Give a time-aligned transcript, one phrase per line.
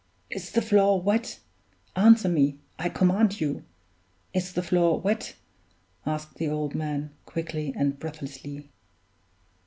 [0.31, 1.37] "Is the floor wet?
[1.95, 3.63] Answer me, I command you
[4.33, 5.35] is the floor wet?"
[6.07, 8.71] asked the old man, quickly and breathlessly.